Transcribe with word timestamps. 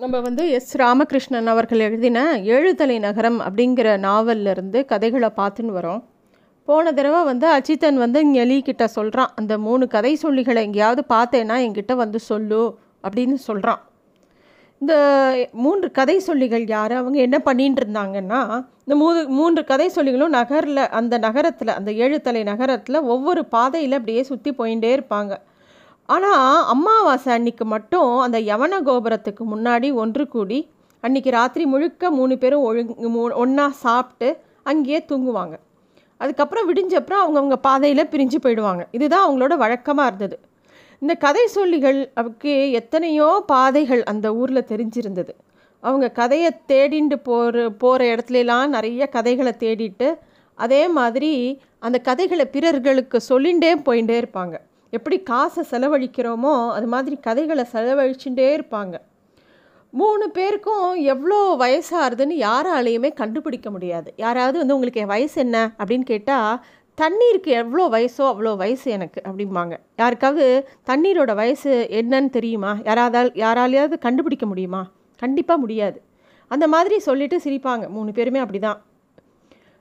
நம்ம 0.00 0.16
வந்து 0.20 0.42
எஸ் 0.56 0.74
ராமகிருஷ்ணன் 0.80 1.48
அவர்கள் 1.52 1.80
எழுதின 1.86 2.18
ஏழுதலை 2.56 2.96
நகரம் 2.98 3.38
அப்படிங்கிற 3.40 3.88
நாவல்லேருந்து 4.04 4.78
கதைகளை 4.84 5.30
பார்த்துன்னு 5.38 5.72
வரோம். 5.78 6.02
போன 6.68 6.92
தடவை 6.92 7.20
வந்து 7.30 7.46
அஜித்தன் 7.56 7.98
வந்து 8.02 8.20
எலி 8.42 8.58
கிட்ட 8.62 8.86
சொல்கிறான் 8.86 9.32
அந்த 9.34 9.58
மூணு 9.58 9.88
கதை 9.88 10.12
சொல்லிகளை 10.22 10.62
எங்கேயாவது 10.68 11.04
பார்த்தேன்னா 11.14 11.56
என்கிட்ட 11.64 11.96
வந்து 12.02 12.20
சொல்லு 12.28 12.62
அப்படின்னு 13.04 13.38
சொல்கிறான் 13.48 13.82
இந்த 14.82 14.94
மூன்று 15.64 15.90
கதை 15.90 16.16
சொல்லிகள் 16.26 16.64
யார்? 16.68 16.92
அவங்க 16.92 17.18
என்ன 17.26 17.38
பண்ணிட்டு 17.38 17.82
இருந்தாங்கன்னா 17.84 18.40
இந்த 18.84 18.96
மூணு 19.02 19.20
மூன்று 19.38 19.64
கதை 19.64 19.90
சொல்லிகளும் 19.96 20.36
நகரில் 20.38 20.84
அந்த 21.00 21.14
நகரத்தில் 21.18 21.76
அந்த 21.78 21.90
ஏழுத்தலை 22.04 22.42
நகரத்தில் 22.52 23.06
ஒவ்வொரு 23.14 23.44
பாதையில் 23.56 23.98
அப்படியே 23.98 24.22
சுற்றி 24.22 24.52
போயிட்டே 24.58 24.92
இருப்பாங்க. 24.98 25.34
ஆனால் 26.08 26.64
அமாவாசை 26.64 27.32
அன்னைக்கு 27.32 27.64
மட்டும் 27.64 28.18
அந்த 28.18 28.38
யவன 28.40 28.74
கோபுரத்துக்கு 28.88 29.44
முன்னாடி 29.54 29.88
ஒன்று 29.92 30.28
கூடி 30.28 30.58
அன்னைக்கு 31.00 31.30
ராத்திரி 31.30 31.64
முழுக்க 31.66 32.10
மூணு 32.10 32.38
பேரும் 32.38 32.62
ஒழுங்கு 32.68 33.08
மூ 33.14 33.22
ஒன்றா 33.42 33.66
சாப்பிட்டு 33.68 34.28
அங்கேயே 34.62 35.04
தூங்குவாங்க. 35.10 35.54
அதுக்கப்புறம் 36.20 36.68
விடிஞ்சப்புறம் 36.68 37.22
அவங்கவுங்க 37.24 37.56
பாதையில் 37.66 38.10
பிரிஞ்சு 38.12 38.38
போயிடுவாங்க. 38.44 38.82
இதுதான் 38.90 39.24
அவங்களோட 39.26 39.56
வழக்கமாக 39.56 40.06
இருந்தது. 40.06 40.36
இந்த 41.02 41.14
கதை 41.14 41.44
சொல்லிகள் 41.54 41.98
அவருக்கு 42.14 42.54
எத்தனையோ 42.70 43.28
பாதைகள் 43.46 44.02
அந்த 44.02 44.34
ஊரில் 44.34 44.68
தெரிஞ்சிருந்தது. 44.72 45.32
அவங்க 45.82 46.06
கதையை 46.10 46.50
தேடிண்டு 46.72 47.16
போகிற 47.28 47.70
போகிற 47.82 48.00
இடத்துலலாம் 48.14 48.66
நிறைய 48.66 49.02
கதைகளை 49.08 49.52
தேடிட்டு 49.64 50.08
அதே 50.54 50.88
மாதிரி 50.88 51.32
அந்த 51.78 51.98
கதைகளை 52.08 52.46
பிறர்களுக்கு 52.56 53.18
சொல்லிகிட்டே 53.28 53.72
போயிட்டே 53.88 54.16
இருப்பாங்க. 54.22 54.56
எப்படி 54.90 55.20
காசை 55.20 55.64
செலவழிக்கிறோமோ 55.70 56.70
அது 56.70 56.86
மாதிரி 56.86 57.16
கதைகளை 57.16 57.64
செலவழிச்சுட்டே 57.72 58.48
இருப்பாங்க. 58.58 58.94
மூணு 59.90 60.30
பேருக்கும் 60.30 60.94
எவ்வளோ 60.94 61.56
வயசாகுதுன்னு 61.58 62.34
யாராலையுமே 62.46 63.14
கண்டுபிடிக்க 63.14 63.70
முடியாது. 63.70 64.12
யாராவது 64.16 64.58
வந்து 64.58 64.74
உங்களுக்கு 64.74 65.00
என் 65.00 65.06
வயசு 65.06 65.40
என்ன? 65.40 65.72
அப்படின்னு 65.78 66.00
கேட்டால் 66.00 66.60
தண்ணீருக்கு 66.94 67.50
எவ்வளோ 67.52 67.84
வயசோ 67.88 68.18
அவ்வளோ 68.18 68.56
வயசு 68.56 68.90
எனக்கு 68.90 69.22
அப்படிம்பாங்க. 69.28 69.76
யாருக்காவது 69.96 70.68
தண்ணீரோட 70.86 71.34
வயசு 71.34 71.86
என்னன்னு 71.90 72.30
தெரியுமா? 72.30 72.78
யாராவது 72.84 73.32
யாராலையாவது 73.34 73.98
கண்டுபிடிக்க 73.98 74.46
முடியுமா? 74.46 74.90
கண்டிப்பாக 75.16 75.60
முடியாது. 75.60 76.02
அந்த 76.48 76.68
மாதிரி 76.68 76.98
சொல்லிவிட்டு 76.98 77.50
சிரிப்பாங்க. 77.50 77.88
மூணு 77.88 78.12
பேருமே 78.12 78.38
அப்படி 78.38 78.58
தான் 78.58 78.82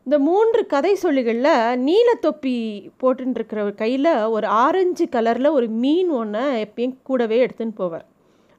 இந்த 0.07 0.19
மூன்று 0.19 0.65
கதை 0.65 0.97
சொல்லிகளில் 1.03 1.87
நீலத்தொப்பி 1.87 2.53
போட்டுருக்கிற 2.99 3.75
கையில் 3.75 4.23
ஒரு 4.25 4.47
ஆரஞ்சு 4.47 5.05
கலரில் 5.05 5.51
ஒரு 5.51 5.67
மீன் 5.67 6.09
ஒன்று 6.09 6.67
எப்பயும் 6.67 6.95
கூடவே 7.03 7.45
எடுத்துன்னு 7.45 7.73
போவார். 7.77 8.05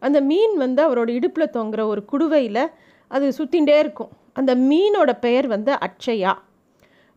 அந்த 0.00 0.20
மீன் 0.20 0.56
வந்து 0.56 0.82
அவரோட 0.88 1.08
இடுப்பில் 1.08 1.50
தொங்குற 1.52 1.82
ஒரு 1.86 2.04
குடுவையில் 2.12 2.70
அது 3.08 3.28
சுற்றிகிட்டே 3.28 3.78
இருக்கும். 3.78 4.08
அந்த 4.32 4.56
மீனோட 4.56 5.18
பெயர் 5.20 5.46
வந்து 5.46 5.72
அட்சயா. 5.72 6.34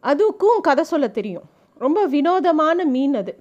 அதுக்கும் 0.04 0.62
கதை 0.62 0.84
சொல்ல 0.84 1.08
தெரியும். 1.08 1.44
ரொம்ப 1.78 2.06
வினோதமான 2.06 2.86
மீன் 2.86 3.14
அது. 3.14 3.36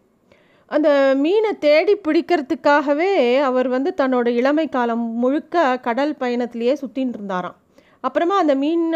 அந்த 0.67 1.13
மீனை 1.17 1.59
தேடி 1.59 1.97
பிடிக்கிறதுக்காகவே 1.97 3.41
அவர் 3.41 3.69
வந்து 3.69 3.95
தன்னோட 3.97 4.29
இளமை 4.29 4.69
காலம் 4.69 4.99
முழுக்க 4.99 5.81
கடல் 5.81 6.17
பயணத்திலேயே 6.21 6.77
சுற்றின்னு 6.83 7.19
இருந்தாராம் 7.19 7.60
அப்புறமா 8.05 8.37
அந்த 8.43 8.55
மீன் 8.63 8.87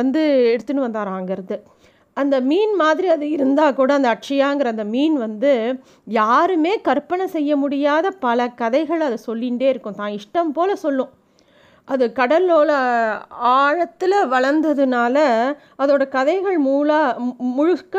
வந்து 0.00 0.22
எடுத்துன்னு 0.54 0.86
வந்தாராம் 0.86 1.18
அங்கேருந்து. 1.20 1.58
அந்த 2.16 2.36
மீன் 2.50 2.72
மாதிரி 2.82 3.08
அது 3.14 3.26
இருந்தால் 3.34 3.76
கூட 3.78 3.90
அந்த 3.98 4.08
அட்சயாங்கிற 4.14 4.68
அந்த 4.74 4.84
மீன் 4.94 5.16
வந்து 5.26 5.52
யாருமே 6.20 6.72
கற்பனை 6.88 7.26
செய்ய 7.36 7.50
முடியாத 7.62 8.06
பல 8.26 8.48
கதைகள் 8.62 9.06
அதை 9.08 9.18
சொல்லிகிட்டே 9.28 9.68
இருக்கும். 9.72 9.98
தான் 10.00 10.16
இஷ்டம் 10.18 10.50
போல் 10.56 10.82
சொல்லும். 10.84 11.12
அது 11.88 12.04
கடலோல 12.18 12.70
ஆழத்தில் 13.58 14.18
வளர்ந்ததுனால 14.32 15.16
அதோட 15.82 16.02
கதைகள் 16.16 16.58
மூலா 16.66 17.00
முழுக்க 17.58 17.96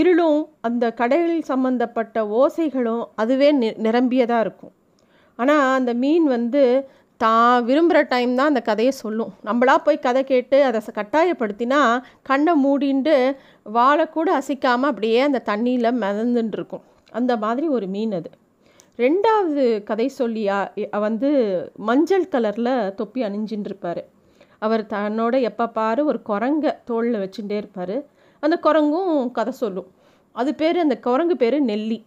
இருளும் 0.00 0.40
அந்த 0.68 0.84
கடலில் 1.00 1.44
சம்பந்தப்பட்ட 1.50 2.24
ஓசைகளும் 2.40 3.04
அதுவே 3.22 3.50
நிரம்பியதாக 3.86 4.44
இருக்கும். 4.44 4.74
ஆனால் 5.38 5.62
அந்த 5.78 5.92
மீன் 6.02 6.26
வந்து 6.36 6.62
தான் 7.24 7.64
விரும்புகிற 7.68 8.00
டைம் 8.12 8.32
தான் 8.38 8.50
அந்த 8.52 8.62
கதையை 8.68 8.92
சொல்லும். 9.02 9.32
நம்மளா 9.48 9.74
போய் 9.86 10.04
கதை 10.06 10.22
கேட்டு 10.30 10.58
அதை 10.68 10.80
கட்டாயப்படுத்தினா 10.98 11.80
கண்ணை 12.28 12.54
மூடிண்டு 12.64 13.14
வாழை 13.76 14.06
கூட 14.16 14.28
அசைக்காமல் 14.40 14.90
அப்படியே 14.92 15.20
அந்த 15.28 15.42
தண்ணியில் 15.50 15.98
மிதந்துட்டு 16.04 16.58
இருக்கும் 16.58 16.84
அந்த 17.20 17.32
மாதிரி 17.44 17.66
ஒரு 17.76 17.88
மீன் 17.94 18.14
அது. 18.18 18.30
ரெண்டாவது 18.98 19.62
கதை 19.90 20.06
சொல்லியா 20.20 20.58
வந்து 21.06 21.30
மஞ்சள் 21.88 22.30
கலரில் 22.34 22.72
தொப்பி 23.00 23.20
அணிஞ்சுன்னுருப்பார் 23.28 24.02
அவர் 24.66 24.82
தன்னோட 24.92 25.34
எப்போ 25.48 25.64
பாரு 25.78 26.00
ஒரு 26.10 26.18
குரங்க 26.30 26.74
தோளில் 26.88 27.20
வச்சுட்டே 27.22 27.56
இருப்பார். 27.62 27.96
அந்த 28.42 28.56
குரங்கும் 28.66 29.14
கதை 29.38 29.52
சொல்லும். 29.62 29.88
அது 30.34 30.50
பேர் 30.60 30.78
அந்த 30.84 30.96
குரங்கு 31.06 31.36
பேர் 31.42 31.56
நெல்லி. 31.70 31.98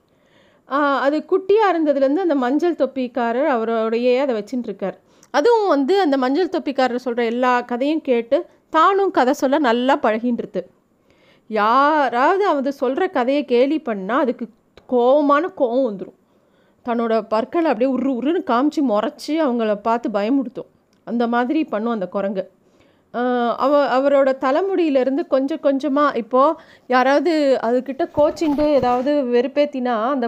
அது 1.05 1.17
குட்டியாக 1.31 1.71
இருந்ததுலேருந்து 1.73 2.25
அந்த 2.25 2.35
மஞ்சள் 2.43 2.79
தொப்பிக்காரர் 2.83 3.49
அவரோடையே 3.55 4.13
அதை 4.23 4.33
வச்சுட்டுருக்கார் 4.37 4.97
அதுவும் 5.35 5.67
வந்து 5.67 5.93
அந்த 6.01 6.15
மஞ்சள் 6.17 6.53
தொப்பிக்காரர் 6.55 7.05
சொல்கிற 7.05 7.23
எல்லா 7.25 7.53
கதையும் 7.61 8.01
கேட்டு 8.01 8.37
தானும் 8.69 9.11
கதை 9.11 9.33
சொல்ல 9.33 9.57
நல்லா 9.59 9.95
பழகின்றது 9.97 10.61
யாராவது 11.49 12.43
அவர் 12.47 12.69
சொல்கிற 12.73 13.05
கதையை 13.07 13.41
கேலி 13.45 13.77
பண்ணால் 13.85 14.23
அதுக்கு 14.23 14.45
கோபமான 14.89 15.43
கோவம் 15.57 15.87
வந்துடும் 15.87 16.19
தன்னோட 16.85 17.13
பற்களை 17.27 17.67
அப்படியே 17.71 17.91
உரு 17.91 18.11
உருன்னு 18.11 18.41
காமிச்சு 18.51 18.81
முறைச்சி 18.89 19.33
அவங்கள 19.45 19.75
பார்த்து 19.81 20.07
பயமுடுத்தும் 20.09 20.69
அந்த 21.07 21.23
மாதிரி 21.27 21.59
பண்ணும் 21.63 21.95
அந்த 21.95 22.07
குரங்கு. 22.07 22.43
அவ 23.57 23.73
அவரோட 23.97 24.29
தலைமுடியிலேருந்து 24.45 25.23
கொஞ்சம் 25.27 25.59
கொஞ்சமாக 25.59 26.17
இப்போது 26.17 26.57
யாராவது 26.87 27.33
அதுக்கிட்ட 27.67 28.03
கோச்சிண்டு 28.17 28.65
ஏதாவது 28.79 29.11
வெறுப்பேத்தினா 29.35 29.93
அந்த 30.07 30.27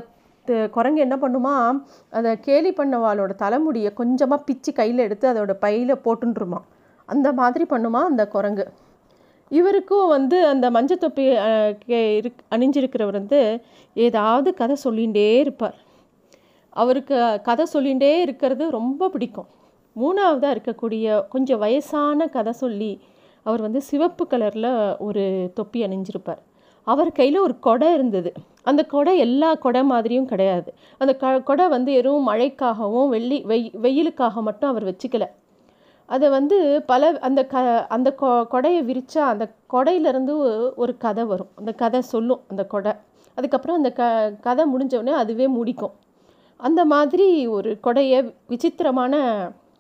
குரங்கு 0.70 1.00
என்ன 1.00 1.16
பண்ணுமா 1.16 1.82
அதை 2.10 2.40
கேலி 2.40 2.72
பண்ணவாளோட 2.72 3.36
தலைமுடியை 3.36 3.94
கொஞ்சமாக 3.94 4.44
பிச்சு 4.44 4.74
கையில் 4.74 4.98
எடுத்து 4.98 5.32
அதோட 5.34 5.54
பையில் 5.60 6.02
போட்டுருமா 6.06 6.60
அந்த 7.06 7.34
மாதிரி 7.34 7.66
பண்ணுமா 7.70 8.02
அந்த 8.12 8.28
குரங்கு. 8.28 8.66
இவருக்கும் 9.50 10.08
வந்து 10.08 10.48
அந்த 10.48 10.72
மஞ்சள் 10.72 10.98
தொப்பி 10.98 11.26
இருக் 12.20 12.42
அணிஞ்சிருக்கிறவர் 12.56 13.20
வந்து 13.20 13.62
ஏதாவது 13.94 14.54
கதை 14.54 14.76
சொல்லிகிட்டே 14.84 15.38
இருப்பார். 15.38 15.78
அவருக்கு 16.70 17.42
கதை 17.44 17.66
சொல்லிகிட்டே 17.74 18.20
இருக்கிறது 18.20 18.70
ரொம்ப 18.70 19.10
பிடிக்கும். 19.10 19.48
மூணாவதாக 19.96 20.56
இருக்கக்கூடிய 20.56 21.28
கொஞ்சம் 21.30 21.60
வயசான 21.60 22.28
கதை 22.28 22.54
சொல்லி 22.54 23.02
அவர் 23.44 23.62
வந்து 23.62 23.82
சிவப்பு 23.82 24.28
கலரில் 24.32 24.98
ஒரு 24.98 25.52
தொப்பி 25.54 25.86
அணிஞ்சிருப்பார். 25.86 26.42
அவர் 26.88 27.12
கையில் 27.12 27.40
ஒரு 27.40 27.56
கொடை 27.60 27.88
இருந்தது. 27.94 28.30
அந்த 28.64 28.82
கொடை 28.84 29.14
எல்லா 29.18 29.50
கொடை 29.56 29.82
மாதிரியும் 29.84 30.26
கிடையாது. 30.26 30.70
அந்த 31.02 31.14
க 31.16 31.40
கொடை 31.40 31.66
வந்து 31.68 31.92
எதுவும் 31.94 32.28
மழைக்காகவும் 32.28 33.10
வெள்ளி 33.10 33.38
வெய் 33.48 33.68
வெயிலுக்காக 33.86 34.42
மட்டும் 34.42 34.70
அவர் 34.70 34.86
வச்சுக்கல. 34.90 35.26
அதை 36.10 36.28
வந்து 36.30 36.58
பல 36.86 37.10
அந்த 37.20 37.42
க 37.46 37.64
அந்த 37.90 38.10
கொ 38.22 38.28
கொடையை 38.54 38.82
விரித்தா 38.90 39.24
அந்த 39.34 39.46
கொடையிலேருந்து 39.74 40.34
ஒரு 40.76 40.94
கதை 40.98 41.24
வரும். 41.24 41.52
அந்த 41.56 41.72
கதை 41.74 42.02
சொல்லும் 42.14 42.42
அந்த 42.48 42.64
கொடை. 42.66 42.94
அதுக்கப்புறம் 43.38 43.78
அந்த 43.78 43.90
க 43.92 44.04
கதை 44.42 44.64
முடிஞ்சவுடனே 44.74 45.16
அதுவே 45.24 45.48
முடிக்கும். 45.48 45.94
அந்த 46.60 46.82
மாதிரி 46.86 47.28
ஒரு 47.48 47.72
கொடையை 47.84 48.20
விசித்திரமான 48.48 49.16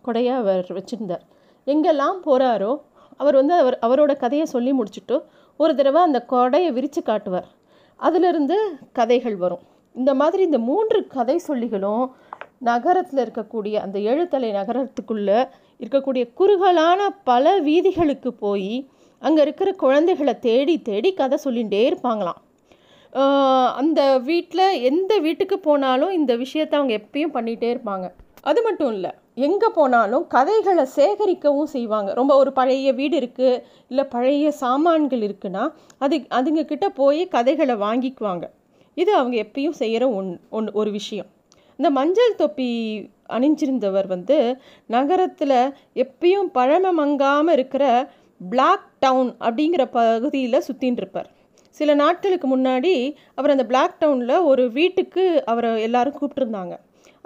கொடையை 0.05 0.33
அவர் 0.33 0.67
வச்சுருந்தார். 0.69 1.23
எங்கெல்லாம் 1.67 2.19
போகிறாரோ 2.25 2.71
அவர் 3.19 3.35
வந்து 3.35 3.53
அவர் 3.53 3.75
அவரோட 3.81 4.11
கதையை 4.17 4.45
சொல்லி 4.45 4.71
முடிச்சுட்டு 4.73 5.15
ஒரு 5.61 5.71
தடவை 5.77 6.01
அந்த 6.07 6.19
கொடையை 6.33 6.71
விரித்து 6.77 7.01
காட்டுவார். 7.03 7.47
அதிலிருந்து 8.07 8.57
கதைகள் 8.97 9.37
வரும். 9.43 9.63
இந்த 9.95 10.11
மாதிரி 10.21 10.41
இந்த 10.47 10.59
மூன்று 10.69 10.99
கதை 11.15 11.37
சொல்லிகளும் 11.47 12.05
நகரத்தில் 12.69 13.21
இருக்கக்கூடிய 13.23 13.75
அந்த 13.85 13.97
எழுத்தலை 14.11 14.49
நகரத்துக்குள்ளே 14.59 15.39
இருக்கக்கூடிய 15.83 16.23
குறுகலான 16.39 17.09
பல 17.29 17.45
வீதிகளுக்கு 17.67 18.31
போய் 18.43 18.73
அங்கே 19.21 19.41
இருக்கிற 19.45 19.69
குழந்தைகளை 19.83 20.33
தேடி 20.47 20.75
தேடி 20.89 21.09
கதை 21.19 21.37
சொல்லிகிட்டே 21.45 21.81
இருப்பாங்களாம். 21.89 22.39
அந்த 23.81 24.01
வீட்டில் 24.29 24.79
எந்த 24.89 25.13
வீட்டுக்கு 25.25 25.57
போனாலும் 25.67 26.15
இந்த 26.19 26.33
விஷயத்தை 26.43 26.75
அவங்க 26.79 26.93
எப்பயும் 27.01 27.35
பண்ணிகிட்டே 27.37 27.69
இருப்பாங்க. 27.75 28.07
அது 28.49 28.59
மட்டும் 28.67 28.91
இல்லை 28.95 29.11
எங்கே 29.45 29.67
போனாலும் 29.77 30.27
கதைகளை 30.35 30.85
சேகரிக்கவும் 30.95 31.71
செய்வாங்க. 31.73 32.09
ரொம்ப 32.13 32.35
ஒரு 32.41 32.51
பழைய 32.59 32.93
வீடு 32.99 33.15
இருக்குது 33.19 33.61
இல்லை 33.91 34.05
பழைய 34.15 34.51
சாமான்கள் 34.61 35.23
இருக்குன்னா 35.27 35.63
அது 36.05 36.17
அதுங்கக்கிட்ட 36.37 36.87
போய் 37.01 37.21
கதைகளை 37.35 37.75
வாங்கிக்குவாங்க. 37.85 38.45
இது 38.93 39.11
அவங்க 39.15 39.35
எப்பயும் 39.45 39.79
செய்கிற 39.81 40.03
ஒன் 40.19 40.31
ஒன் 40.49 40.69
ஒரு 40.71 40.91
விஷயம். 40.91 41.29
இந்த 41.79 41.89
மஞ்சள் 41.89 42.39
தொப்பி 42.41 42.69
அணிஞ்சிருந்தவர் 43.37 44.07
வந்து 44.07 44.37
நகரத்தில் 44.95 45.59
எப்பயும் 46.05 46.49
பழமை 46.57 46.91
மங்காமல் 46.99 47.55
இருக்கிற 47.57 47.83
பிளாக் 48.41 48.89
டவுன் 48.99 49.31
அப்படிங்கிற 49.47 49.83
பகுதியில் 49.97 50.65
சுற்றின்னு 50.67 51.01
இருப்பார். 51.03 51.29
சில 51.79 51.93
நாட்களுக்கு 51.93 52.47
முன்னாடி 52.55 52.95
அவர் 53.35 53.53
அந்த 53.53 53.65
பிளாக் 53.71 53.99
டவுனில் 54.01 54.45
ஒரு 54.51 54.63
வீட்டுக்கு 54.71 55.23
அவரை 55.45 55.71
எல்லாரும் 55.87 56.17
கூப்பிட்டுருந்தாங்க. 56.17 56.75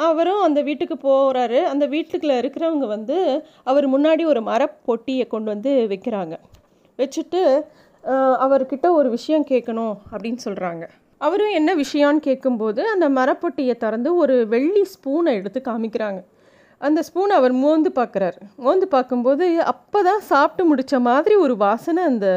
அவரும் 0.07 0.42
அந்த 0.48 0.59
வீட்டுக்கு 0.68 0.95
போகிறாரு 1.06 1.59
அந்த 1.71 1.86
வீட்டுக்குள்ள 1.94 2.33
இருக்கிறவங்க 2.42 2.88
வந்து 2.95 3.18
அவர் 3.71 3.86
முன்னாடி 3.94 4.24
ஒரு 4.31 4.42
மரப்பொட்டியை 4.50 5.25
கொண்டு 5.33 5.50
வந்து 5.53 5.71
வைக்கிறாங்க. 5.94 6.36
வச்சுட்டு 7.00 7.42
அவர்கிட்ட 8.45 8.88
ஒரு 9.00 9.09
விஷயம் 9.18 9.48
கேட்கணும் 9.51 9.95
அப்படின்னு 10.12 10.42
சொல்கிறாங்க 10.48 10.83
அவரும் 11.21 11.56
என்ன 11.59 11.71
விஷயம்னு 11.81 12.21
கேட்கும்போது 12.27 12.81
அந்த 12.94 13.07
மரப்பொட்டியை 13.18 13.75
திறந்து 13.83 14.09
ஒரு 14.21 14.36
வெள்ளி 14.53 14.83
ஸ்பூனை 14.94 15.33
எடுத்து 15.39 15.59
காமிக்கிறாங்க. 15.68 16.21
அந்த 16.81 17.00
ஸ்பூன் 17.07 17.31
அவர் 17.39 17.53
மோந்து 17.63 17.89
பார்க்குறாரு 18.00 18.39
மோந்து 18.65 18.86
பார்க்கும்போது 18.95 19.48
அப்போ 19.71 20.00
தான் 20.07 20.24
சாப்பிட்டு 20.31 20.63
முடித்த 20.69 20.95
மாதிரி 21.07 21.36
ஒரு 21.45 21.56
வாசனை 21.65 22.03
அந்த 22.12 22.27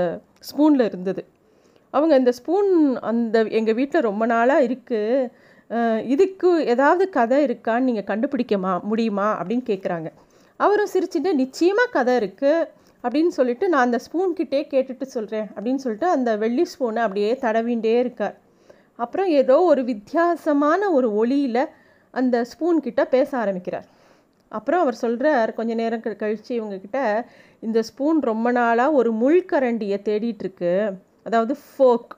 ஸ்பூனில் 0.49 0.87
இருந்தது. 0.89 1.23
அவங்க 1.95 2.15
இந்த 2.21 2.33
ஸ்பூன் 2.39 2.71
அந்த 3.11 3.37
எங்கள் 3.59 3.77
வீட்டில் 3.79 4.07
ரொம்ப 4.09 4.25
நாளாக 4.35 4.67
இருக்குது 4.69 5.31
இதுக்கு 6.05 6.51
ஏதாவது 6.65 7.05
கதை 7.09 7.39
இருக்கான்னு 7.47 7.89
நீங்கள் 7.89 8.09
கண்டுபிடிக்கமா 8.11 8.73
முடியுமா 8.83 9.29
அப்படின்னு 9.41 9.65
கேட்குறாங்க 9.67 10.09
அவரும் 10.61 10.93
சிரிச்சுட்டு 10.95 11.31
நிச்சயமாக 11.33 11.91
கதை 11.91 12.15
இருக்குது 12.21 12.67
அப்படின்னு 13.05 13.33
சொல்லிட்டு 13.39 13.69
நான் 13.69 13.87
அந்த 13.87 13.99
ஸ்பூன்கிட்டே 14.07 14.61
கேட்டுட்டு 14.73 15.07
சொல்கிறேன் 15.07 15.49
அப்படின்னு 15.55 15.83
சொல்லிட்டு 15.85 16.09
அந்த 16.09 16.31
வெள்ளி 16.37 16.65
ஸ்பூனை 16.73 17.01
அப்படியே 17.07 17.39
தடவிண்டே 17.43 17.95
இருக்கார். 17.99 18.37
அப்புறம் 18.97 19.29
ஏதோ 19.41 19.57
ஒரு 19.63 19.85
வித்தியாசமான 19.85 20.91
ஒரு 20.91 21.09
ஒளியில் 21.15 21.63
அந்த 22.11 22.47
ஸ்பூன்கிட்ட 22.53 23.03
பேச 23.09 23.31
ஆரம்பிக்கிறார். 23.39 23.87
அப்புறம் 24.49 24.81
அவர் 24.81 24.95
சொல்கிறார் 24.95 25.51
கொஞ்ச 25.55 25.73
நேரம் 25.75 26.03
கழித்து 26.03 26.25
கழிச்சு 26.25 26.53
இவங்கக்கிட்ட 26.61 27.01
இந்த 27.59 27.79
ஸ்பூன் 27.83 28.21
ரொம்ப 28.21 28.49
நாளாக 28.53 28.93
ஒரு 28.93 29.11
முள்கரண்டியை 29.13 29.99
தேடிட்டுருக்கு 30.09 30.75
அதாவது 31.23 31.55
ஃபோக் 31.65 32.13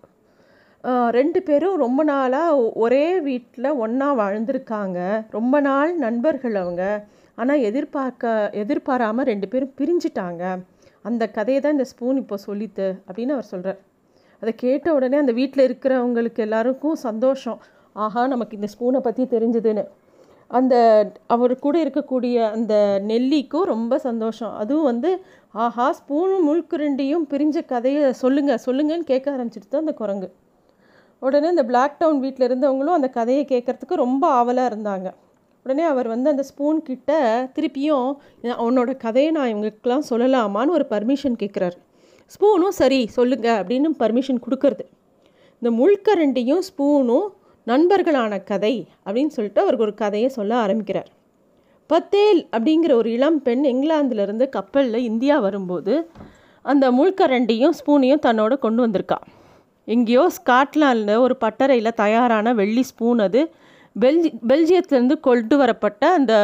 ரெண்டு 1.19 1.40
பேரும் 1.49 1.76
ரொம்ப 1.84 2.00
நாளாக 2.11 2.58
ஒரே 2.84 3.06
வீட்டில் 3.28 3.76
ஒன்றா 3.84 4.08
வாழ்ந்திருக்காங்க. 4.20 4.99
ரொம்ப 5.37 5.61
நாள் 5.69 5.93
நண்பர்கள் 6.05 6.56
அவங்க. 6.62 6.82
ஆனால் 7.38 7.64
எதிர்பார்க்க 7.69 8.52
எதிர்பாராமல் 8.62 9.28
ரெண்டு 9.31 9.46
பேரும் 9.52 9.75
பிரிஞ்சிட்டாங்க. 9.81 10.43
அந்த 11.08 11.25
கதையை 11.37 11.61
தான் 11.61 11.76
இந்த 11.76 11.87
ஸ்பூன் 11.93 12.20
இப்போ 12.23 12.37
சொல்லித்து 12.46 12.87
அப்படின்னு 13.08 13.34
அவர் 13.37 13.50
சொல்கிறார் 13.52 13.81
அதை 14.43 14.52
கேட்ட 14.64 14.87
உடனே 14.96 15.17
அந்த 15.23 15.32
வீட்டில் 15.40 15.67
இருக்கிறவங்களுக்கு 15.67 16.40
எல்லாருக்கும் 16.46 16.96
சந்தோஷம். 17.08 17.58
ஆஹா 18.05 18.22
நமக்கு 18.32 18.56
இந்த 18.58 18.69
ஸ்பூனை 18.72 19.00
பற்றி 19.06 19.25
தெரிஞ்சதுன்னு. 19.34 19.84
அந்த 20.50 20.75
அவர் 21.34 21.52
கூட 21.67 21.76
இருக்கக்கூடிய 21.84 22.37
அந்த 22.56 22.75
நெல்லிக்கும் 23.11 23.70
ரொம்ப 23.75 23.94
சந்தோஷம். 24.08 24.52
அதுவும் 24.62 24.88
வந்து 24.93 25.11
ஆஹா 25.64 25.87
ஸ்பூனும் 26.00 26.46
முள்குரண்டியும் 26.49 27.25
பிரிஞ்ச 27.32 27.64
கதையை 27.72 28.05
சொல்லுங்கள் 28.22 28.64
சொல்லுங்கன்னு 28.67 29.11
கேட்க 29.12 29.26
ஆரம்பிச்சிட்டு 29.37 29.70
தான் 29.70 29.84
அந்த 29.84 29.94
குரங்கு. 30.02 30.29
உடனே 31.18 31.48
இந்த 31.48 31.64
பிளாக் 31.64 31.98
டவுன் 31.98 32.20
வீட்டில் 32.20 32.48
இருந்தவங்களும் 32.48 32.96
அந்த 32.98 33.08
கதையை 33.08 33.44
கேட்குறதுக்கு 33.48 33.94
ரொம்ப 34.04 34.26
ஆவலாக 34.28 34.74
இருந்தாங்க. 34.74 35.08
உடனே 35.62 35.82
அவர் 35.82 36.08
வந்து 36.08 36.30
அந்த 36.30 36.42
ஸ்பூன் 36.42 36.82
கிட்ட 36.82 37.12
திருப்பியும் 37.54 38.10
உன்னோட 38.42 38.96
கதையை 38.96 39.30
நான் 39.32 39.54
இவங்களுக்கெல்லாம் 39.54 40.06
சொல்லலாமான்னு 40.10 40.76
ஒரு 40.78 40.86
பர்மிஷன் 40.90 41.38
கேட்குறாரு. 41.42 41.76
ஸ்பூனும் 42.34 42.76
சரி 42.80 43.06
சொல்லுங்க 43.06 43.48
அப்படின்னு 43.62 43.90
பர்மிஷன் 43.98 44.42
கொடுக்கறது. 44.46 44.84
இந்த 45.60 45.70
முள்கரண்டியும் 45.80 46.62
ஸ்பூனும் 46.68 47.26
நண்பர்களான 47.66 48.44
கதை 48.44 48.74
அப்படின்னு 49.06 49.34
சொல்லிட்டு 49.36 49.60
அவருக்கு 49.60 49.86
ஒரு 49.86 49.94
கதையை 49.94 50.28
சொல்ல 50.28 50.56
ஆரம்பிக்கிறார். 50.56 51.08
பத்தேல் 51.86 52.48
அப்படிங்கிற 52.56 52.92
ஒரு 52.92 53.12
இளம் 53.12 53.42
பெண் 53.42 53.64
இங்கிலாந்துலேருந்து 53.66 54.48
கப்பலில் 54.48 55.06
இந்தியா 55.10 55.38
வரும்போது 55.38 56.10
அந்த 56.62 56.90
முள்கரண்டியும் 56.90 57.74
ஸ்பூனையும் 57.78 58.24
தன்னோட 58.26 58.58
கொண்டு 58.58 58.80
வந்திருக்கா. 58.86 59.19
எங்கேயோ 59.94 60.24
ஸ்காட்லாண்டில் 60.36 61.22
ஒரு 61.24 61.34
பட்டறையில் 61.44 61.98
தயாரான 62.02 62.52
வெள்ளி 62.60 62.82
ஸ்பூன் 62.90 63.20
அது. 63.26 63.40
பெல்ஜி 63.96 64.30
பெல்ஜியத்துலேருந்து 64.50 65.16
கொண்டு 65.26 65.56
வரப்பட்ட 65.60 66.02
அந்த 66.18 66.34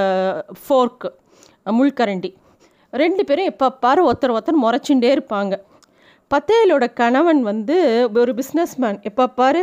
ஃபோர்க்கு 0.63 1.09
முள்கரண்டி. 1.79 2.31
ரெண்டு 3.03 3.23
பேரும் 3.29 3.51
எப்போ 3.53 3.67
பாரு 3.85 4.01
ஒருத்தர் 4.09 4.35
ஒருத்தர் 4.37 4.63
முறைச்சுட்டே 4.65 5.11
இருப்பாங்க. 5.17 5.55
பத்தேலோட 6.31 6.85
கணவன் 7.01 7.41
வந்து 7.51 7.77
ஒரு 8.21 8.33
பிஸ்னஸ்மேன் 8.39 8.99
எப்போ 9.09 9.25
பாரு 9.41 9.63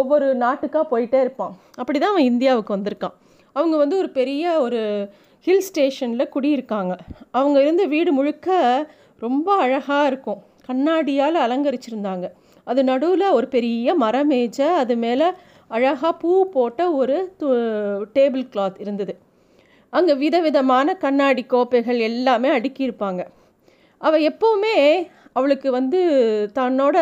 ஒவ்வொரு 0.00 0.26
நாட்டுக்காக 0.42 0.84
போயிட்டே 0.92 1.18
இருப்பான். 1.24 1.54
அப்படி 1.80 1.98
தான் 1.98 2.12
அவன் 2.14 2.28
இந்தியாவுக்கு 2.32 2.76
வந்திருக்கான். 2.76 3.16
அவங்க 3.56 3.76
வந்து 3.82 3.96
ஒரு 4.02 4.10
பெரிய 4.18 4.44
ஒரு 4.66 4.80
ஹில் 5.46 5.66
ஸ்டேஷனில் 5.68 6.32
குடியிருக்காங்க. 6.34 6.94
அவங்க 7.38 7.56
இருந்த 7.64 7.84
வீடு 7.94 8.12
முழுக்க 8.18 8.48
ரொம்ப 9.26 9.48
அழகாக 9.64 10.08
இருக்கும். 10.10 10.40
கண்ணாடியால் 10.68 11.38
அலங்கரிச்சிருந்தாங்க. 11.44 12.26
அது 12.70 12.80
நடுவில் 12.90 13.34
ஒரு 13.38 13.46
பெரிய 13.54 13.96
மரமேஜை 14.04 14.68
அது 14.82 14.94
மேலே 15.04 15.28
அழகாக 15.70 16.12
பூ 16.20 16.30
போட்ட 16.54 16.80
ஒரு 17.00 17.16
டேபிள் 18.16 18.44
கிளாத் 18.52 18.78
இருந்தது. 18.84 19.14
அங்கே 19.92 20.14
விதவிதமான 20.22 20.94
கண்ணாடி 21.04 21.42
கோப்பைகள் 21.52 21.98
எல்லாமே 22.08 22.48
அடுக்கியிருப்பாங்க 22.58 23.22
அவள் 24.00 24.24
எப்போவுமே 24.30 24.76
அவளுக்கு 25.32 25.68
வந்து 25.78 26.00
தன்னோட 26.58 26.96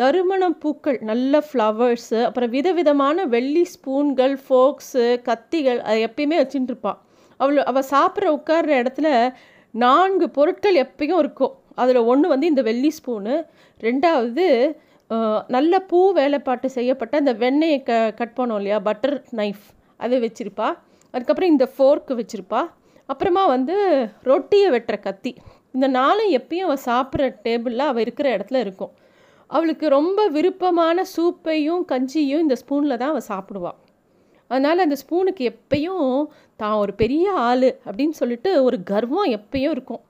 நறுமணம் 0.00 0.56
பூக்கள் 0.62 0.98
நல்ல 1.10 1.40
ஃப்ளவர்ஸு 1.46 2.18
அப்புறம் 2.28 2.52
விதவிதமான 2.56 3.24
வெள்ளி 3.34 3.64
ஸ்பூன்கள் 3.72 4.34
ஃபோக்ஸு 4.44 5.06
கத்திகள் 5.28 5.80
அதை 5.86 5.98
எப்பயுமே 6.04 6.36
வச்சுட்டு 6.42 6.70
இருப்பாள் 6.72 6.98
அவள் 7.40 7.58
அவள் 7.70 7.90
சாப்பிட்ற 7.94 8.28
உட்கார்ற 8.36 8.70
இடத்துல 8.82 9.08
நான்கு 9.74 10.26
பொருட்கள் 10.36 10.78
எப்பயும் 10.84 11.20
இருக்கும். 11.22 11.54
அதில் 11.74 12.06
ஒன்று 12.12 12.26
வந்து 12.28 12.46
இந்த 12.46 12.62
வெள்ளி 12.68 12.90
ஸ்பூனு 12.98 13.34
ரெண்டாவது 13.82 14.46
நல்ல 15.48 15.72
பூ 15.90 16.00
வேலைப்பாட்டு 16.14 16.66
செய்யப்பட்ட 16.66 17.14
அந்த 17.18 17.32
வெண்ணெயை 17.34 17.78
க 17.82 17.92
கட் 18.16 18.36
பண்ணோம் 18.36 18.58
இல்லையா? 18.60 18.78
பட்டர் 18.78 19.16
நைஃப் 19.40 19.64
அதை 19.96 20.16
வச்சுருப்பா. 20.20 20.68
அதுக்கப்புறம் 21.14 21.50
இந்த 21.50 21.66
ஃபோர்க்கு 21.74 22.12
வச்சுருப்பா. 22.20 22.60
அப்புறமா 23.06 23.46
வந்து 23.46 23.76
ரொட்டியை 24.22 24.70
வெட்டுற 24.70 25.00
கத்தி. 25.00 25.32
இந்த 25.72 25.86
நாளும் 25.88 26.30
எப்பயும் 26.38 26.66
அவள் 26.68 26.84
சாப்பிட்ற 26.84 27.26
டேபிளில் 27.46 27.88
அவள் 27.90 28.02
இருக்கிற 28.02 28.26
இடத்துல 28.36 28.60
இருக்கும். 28.66 28.92
அவளுக்கு 29.46 29.88
ரொம்ப 29.88 30.20
விருப்பமான 30.28 31.04
சூப்பையும் 31.16 31.82
கஞ்சியும் 31.92 32.44
இந்த 32.46 32.56
ஸ்பூனில் 32.62 33.00
தான் 33.02 33.12
அவள் 33.14 33.28
சாப்பிடுவாள் 33.28 33.78
அதனால் 34.50 34.78
அந்த 34.78 34.96
ஸ்பூனுக்கு 35.02 35.42
எப்பயும் 35.52 36.26
தான் 36.56 36.76
ஒரு 36.82 36.92
பெரிய 36.94 37.32
ஆள் 37.32 37.68
அப்படின்னு 37.86 38.16
சொல்லிட்டு 38.20 38.50
ஒரு 38.62 38.82
கர்வம் 38.82 39.28
எப்பயும் 39.38 39.74
இருக்கும். 39.76 40.02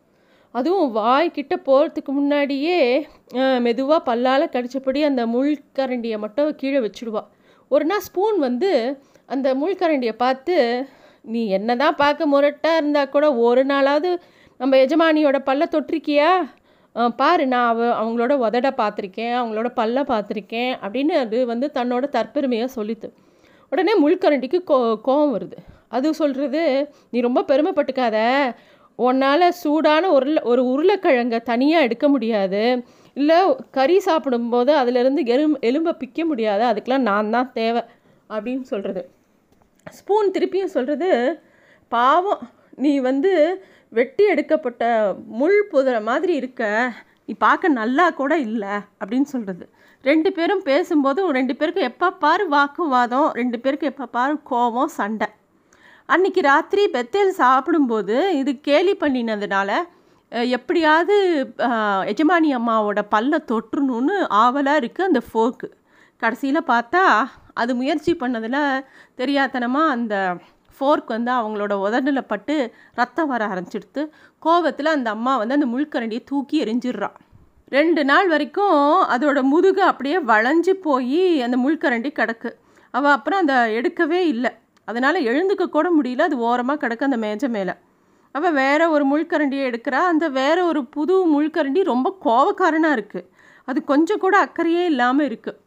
அதுவும் 0.55 0.89
வாய்க்கிட்ட 0.99 1.55
போகிறதுக்கு 1.69 2.13
முன்னாடியே 2.19 2.79
மெதுவாக 3.67 4.01
பல்லால் 4.09 4.53
கடித்தபடி 4.55 5.01
அந்த 5.09 5.23
முள்கரண்டியை 5.35 6.17
மட்டும் 6.25 6.49
கீழே 6.61 6.81
வச்சுடுவா. 6.87 7.23
ஒரு 7.71 7.85
நாள் 7.91 8.05
ஸ்பூன் 8.07 8.39
வந்து 8.47 8.71
அந்த 9.29 9.49
முள்கரண்டியை 9.61 10.15
பார்த்து 10.25 10.57
நீ 11.25 11.41
என்ன 11.59 11.77
தான் 11.83 11.99
பார்க்க 12.03 12.33
முரட்டாக 12.33 12.79
இருந்தால் 12.81 13.13
கூட 13.15 13.27
ஒரு 13.47 13.63
நாளாவது 13.73 14.11
நம்ம 14.61 14.77
எஜமானியோட 14.85 15.39
பல்ல 15.49 15.67
தொட்டிருக்கியா? 15.75 16.31
பாரு 17.21 17.45
நான் 17.53 17.69
அவ 17.73 17.81
அவங்களோட 18.01 18.33
உதட 18.47 18.69
பார்த்துருக்கேன் 18.81 19.35
அவங்களோட 19.41 19.69
பல்ல 19.81 20.03
பார்த்துருக்கேன் 20.11 20.73
அப்படின்னு 20.85 21.15
அது 21.25 21.39
வந்து 21.51 21.67
தன்னோட 21.79 22.05
தற்பெருமையாக 22.17 22.75
சொல்லித்து. 22.79 23.09
உடனே 23.73 23.93
முள்கரண்டிக்கு 24.05 24.59
கோ 24.71 24.79
கோவம் 25.07 25.35
வருது. 25.37 25.59
அது 25.97 26.09
சொல்கிறது 26.21 26.63
நீ 27.13 27.19
ரொம்ப 27.27 27.41
பெருமைப்பட்டுக்காத. 27.51 28.17
உன்னால் 29.07 29.57
சூடான 29.63 30.05
உருளை 30.17 30.41
ஒரு 30.51 30.63
உருளைக்கிழங்கை 30.73 31.39
தனியாக 31.51 31.87
எடுக்க 31.87 32.07
முடியாது. 32.15 32.63
இல்லை 33.17 33.39
கறி 33.77 33.97
சாப்பிடும்போது 34.07 34.73
அதிலிருந்து 34.81 35.23
எலும் 35.35 35.57
எலும்பை 35.69 35.93
பிக்க 36.03 36.25
முடியாது. 36.31 36.63
அதுக்கெலாம் 36.71 37.09
நான் 37.11 37.33
தான் 37.37 37.51
தேவை 37.59 37.83
அப்படின்னு 38.31 38.67
சொல்கிறது 38.73 39.03
ஸ்பூன் 39.99 40.35
திருப்பியும் 40.35 40.75
சொல்கிறது 40.77 41.11
பாவம் 41.93 42.43
நீ 42.85 42.93
வந்து 43.09 43.33
வெட்டி 43.99 44.25
எடுக்கப்பட்ட 44.33 44.85
முள் 45.41 45.61
புதரை 45.73 46.01
மாதிரி 46.09 46.33
இருக்க. 46.41 46.63
நீ 47.27 47.33
பார்க்க 47.47 47.79
நல்லா 47.81 48.07
கூட 48.21 48.33
இல்லை. 48.49 48.75
அப்படின்னு 49.01 49.29
சொல்கிறது 49.35 49.67
ரெண்டு 50.05 50.31
பேரும் 50.37 50.63
பேசும்போது 50.69 51.21
ரெண்டு 51.39 51.55
பேருக்கும் 51.61 51.89
எப்போ 51.91 52.09
பாரு 52.25 52.45
வாக்குவாதம் 52.55 53.29
ரெண்டு 53.41 53.57
பேருக்கு 53.65 53.91
எப்போ 53.93 54.07
பாரு 54.17 54.35
கோபம் 54.51 54.93
சண்டை. 54.99 55.29
அன்னைக்கு 56.15 56.41
ராத்திரி 56.43 56.83
பெத்தேல் 56.95 57.39
சாப்பிடும்போது 57.41 58.17
இது 58.41 58.53
கேலி 58.61 58.95
பண்ணினதுனால 59.01 59.71
எப்படியாவது 60.57 61.15
எஜமானி 62.07 62.49
அம்மாவோட 62.59 63.01
பல்ல 63.15 63.39
தொற்றுணுன்னு 63.51 64.17
ஆவலாக 64.43 64.81
இருக்குது 64.81 65.09
அந்த 65.09 65.21
ஃபோர்க்கு 65.29 65.69
கடைசியில் 66.23 66.69
பார்த்தா 66.73 67.03
அது 67.55 67.75
முயற்சி 67.75 68.13
பண்ணதில் 68.15 68.85
தெரியாதனமாக 69.15 69.95
அந்த 69.97 70.15
ஃபோர்க் 70.81 71.11
வந்து 71.17 71.33
அவங்களோட 71.39 71.75
உதடில் 71.87 72.29
பட்டு 72.33 72.55
ரத்தம் 72.95 73.31
வர 73.33 73.45
ஆரம்பிச்சிடுத்து 73.53 74.03
கோவத்தில் 74.43 74.95
அந்த 74.97 75.09
அம்மா 75.11 75.33
வந்து 75.37 75.57
அந்த 75.59 75.69
முள்கரண்டியை 75.75 76.23
தூக்கி 76.25 76.57
எரிஞ்சிடுறான் 76.65 77.17
ரெண்டு 77.73 78.03
நாள் 78.05 78.29
வரைக்கும் 78.29 78.79
அதோட 79.15 79.39
முதுகு 79.53 79.83
அப்படியே 79.83 80.19
வளைஞ்சு 80.31 80.73
போய் 80.87 81.21
அந்த 81.43 81.57
முள்கரண்டி 81.65 82.11
கிடக்கு. 82.13 82.51
அவள் 82.95 83.15
அப்புறம் 83.17 83.41
அந்த 83.43 83.55
எடுக்கவே 83.79 84.21
இல்லை. 84.33 84.51
அதனால் 84.91 85.27
எழுந்துக்க 85.31 85.65
கூட 85.77 85.89
முடியல. 85.97 86.27
அது 86.29 86.37
ஓரமாக 86.49 86.81
கிடக்கு 86.83 87.09
அந்த 87.09 87.19
மேஜை 87.25 87.49
மேலே. 87.57 87.75
அவள் 88.35 88.57
வேற 88.63 88.81
ஒரு 88.95 89.05
முள்கரண்டியை 89.13 89.65
எடுக்கிறா. 89.71 90.01
அந்த 90.13 90.25
வேற 90.41 90.59
ஒரு 90.71 90.81
புது 90.97 91.15
முள்கரண்டி 91.35 91.83
ரொம்ப 91.93 92.09
கோவக்காரனாக 92.27 92.97
இருக்குது 92.99 93.29
அது 93.69 93.79
கொஞ்சம் 93.91 94.23
கூட 94.25 94.35
அக்கறையே 94.47 94.85
இல்லாமல் 94.93 95.27
இருக்குது 95.31 95.59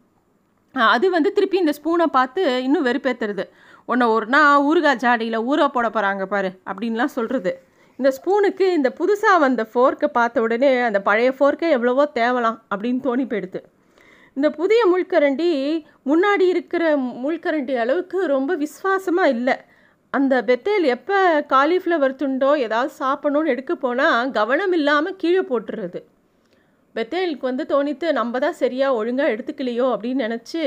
அது 0.76 1.08
வந்து 1.16 1.30
திருப்பி 1.38 1.58
இந்த 1.62 1.74
ஸ்பூனை 1.78 2.06
பார்த்து 2.16 2.42
இன்னும் 2.68 2.86
வெறுப்பேற்றுறது 2.88 3.44
உன்னை 3.92 4.06
ஒரு 4.16 4.28
நாள் 4.36 4.64
ஊறுகாய் 4.70 5.02
ஜாடியில் 5.04 5.46
ஊற 5.50 5.68
போட 5.76 5.88
போகிறாங்க 5.90 6.26
பாரு 6.34 6.50
அப்படின்லாம் 6.70 7.14
சொல்கிறது 7.18 7.52
இந்த 8.00 8.10
ஸ்பூனுக்கு 8.18 8.66
இந்த 8.78 8.90
புதுசாக 9.00 9.42
வந்த 9.44 9.62
ஃபோர்க்கை 9.72 10.08
பார்த்த 10.18 10.46
உடனே 10.46 10.72
அந்த 10.88 11.00
பழைய 11.08 11.32
ஃபோர்க்கே 11.38 11.70
எவ்வளவோ 11.78 12.06
தேவலாம் 12.20 12.58
அப்படின்னு 12.72 13.02
தோணி 13.08 13.26
போயிடுது. 13.32 13.62
இந்த 14.38 14.48
புதிய 14.60 14.82
முள்கரண்டி 14.92 15.50
முன்னாடி 16.10 16.46
இருக்கிற 16.54 16.84
முள்கரண்டி 17.24 17.74
அளவுக்கு 17.84 18.20
ரொம்ப 18.36 18.52
விசுவாசமாக 18.64 19.34
இல்லை. 19.36 19.56
அந்த 20.14 20.34
பெத்தேல் 20.50 20.86
எப்போ 20.96 21.20
காலிஃப்ளவர் 21.54 22.20
துண்டோ 22.22 22.50
ஏதாவது 22.66 22.92
சாப்பிடணும்னு 23.02 23.54
எடுக்க 23.54 23.74
போனால் 23.76 24.32
கவனம் 24.40 24.74
இல்லாமல் 24.80 25.20
கீழே 25.22 25.44
போட்டுருது 25.52 26.02
பெத்தேலுக்கு 26.96 27.50
வந்து 27.50 27.64
தோணித்து 27.72 28.08
நம்ம 28.20 28.40
தான் 28.40 28.60
சரியாக 28.62 28.98
ஒழுங்காக 29.00 29.34
எடுத்துக்கலையோ? 29.36 29.86
அப்படின்னு 29.94 30.26
நினச்சி 30.28 30.64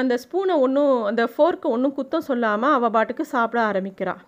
அந்த 0.00 0.14
ஸ்பூனை 0.24 0.54
ஒன்றும் 0.64 0.96
அந்த 1.10 1.22
ஃபோர்க்கை 1.32 1.68
ஒன்றும் 1.76 1.96
குத்தம் 1.98 2.26
சொல்லாமல் 2.30 2.74
அவள் 2.76 2.94
பாட்டுக்கு 2.96 3.24
சாப்பிட 3.34 3.60
ஆரம்பிக்கிறாள் 3.70 4.22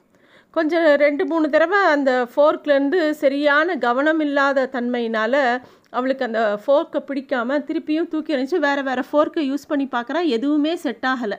கொஞ்சம் 0.57 0.87
ரெண்டு 1.03 1.25
மூணு 1.31 1.47
தடவை 1.55 1.81
அந்த 1.97 2.13
ஃபோர்க்லேருந்து 2.33 3.01
சரியான 3.23 3.77
கவனம் 3.85 4.23
இல்லாத 4.27 4.69
தன்மையினால் 4.73 5.41
அவளுக்கு 5.93 6.25
அந்த 6.29 6.41
ஃபோர்க்கை 6.65 7.01
பிடிக்காமல் 7.09 7.65
திருப்பியும் 7.69 8.09
தூக்கி 8.13 8.35
எறிஞ்சு 8.37 8.59
வேறு 8.67 8.83
வேறு 8.89 9.03
ஃபோர்க்கை 9.11 9.45
யூஸ் 9.51 9.71
பண்ணி 9.71 9.87
பார்க்குறா 9.95 10.21
எதுவுமே 10.37 10.73
செட் 10.85 11.07
ஆகலை. 11.13 11.39